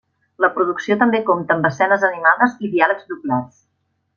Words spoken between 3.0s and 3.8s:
doblats.